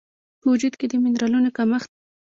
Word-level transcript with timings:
په 0.39 0.45
وجود 0.51 0.73
کې 0.79 0.85
د 0.89 0.93
مېنرالونو 1.03 1.49
کمښت 1.57 1.89